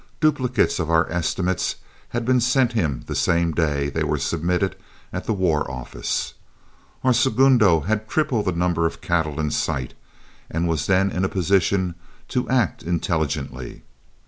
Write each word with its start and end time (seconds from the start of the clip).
Duplicates 0.19 0.79
of 0.79 0.89
our 0.89 1.07
estimates 1.11 1.75
had 2.09 2.25
been 2.25 2.39
sent 2.41 2.73
him 2.73 3.03
the 3.05 3.13
same 3.13 3.51
day 3.51 3.87
they 3.87 4.03
were 4.03 4.17
submitted 4.17 4.75
at 5.13 5.25
the 5.25 5.31
War 5.33 5.69
Office. 5.69 6.33
Our 7.03 7.13
segundo 7.13 7.81
had 7.81 8.09
triple 8.09 8.41
the 8.41 8.51
number 8.51 8.87
of 8.87 8.99
cattle 9.01 9.39
in 9.39 9.51
sight, 9.51 9.93
and 10.49 10.67
was 10.67 10.87
then 10.87 11.11
in 11.11 11.23
a 11.23 11.29
position 11.29 11.93
to 12.29 12.49
act 12.49 12.81
intelligently. 12.81 13.83